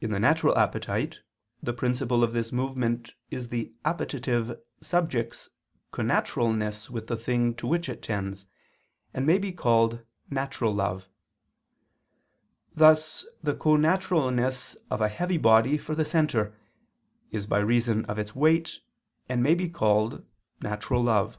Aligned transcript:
In 0.00 0.12
the 0.12 0.20
natural 0.20 0.56
appetite 0.56 1.18
the 1.60 1.72
principle 1.72 2.22
of 2.22 2.32
this 2.32 2.52
movement 2.52 3.14
is 3.28 3.48
the 3.48 3.74
appetitive 3.84 4.56
subject's 4.80 5.48
connaturalness 5.92 6.88
with 6.88 7.08
the 7.08 7.16
thing 7.16 7.52
to 7.56 7.66
which 7.66 7.88
it 7.88 8.02
tends, 8.02 8.46
and 9.12 9.26
may 9.26 9.38
be 9.38 9.50
called 9.50 10.00
"natural 10.30 10.72
love": 10.72 11.08
thus 12.76 13.26
the 13.42 13.56
connaturalness 13.56 14.76
of 14.92 15.00
a 15.00 15.08
heavy 15.08 15.38
body 15.38 15.76
for 15.76 15.96
the 15.96 16.04
centre, 16.04 16.54
is 17.32 17.44
by 17.44 17.58
reason 17.58 18.04
of 18.04 18.20
its 18.20 18.36
weight 18.36 18.78
and 19.28 19.42
may 19.42 19.56
be 19.56 19.68
called 19.68 20.24
"natural 20.60 21.02
love." 21.02 21.36